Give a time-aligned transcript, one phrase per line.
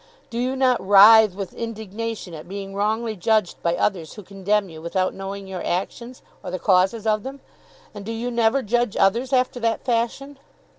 [0.31, 4.81] Do you not writhe with indignation at being wrongly judged by others who condemn you
[4.81, 7.39] without knowing your actions or the causes of them;
[7.93, 10.39] and do you never judge others after that fashion?"